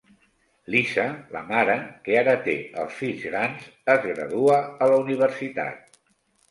Lisa, 0.75 1.03
la 1.35 1.43
mare, 1.49 1.75
que 2.07 2.17
ara 2.23 2.35
que 2.39 2.43
té 2.49 2.57
els 2.85 2.99
fills 3.03 3.29
grans, 3.33 3.69
es 3.97 4.03
gradua 4.09 4.61
a 4.87 4.91
la 4.95 5.01
universitat. 5.07 6.05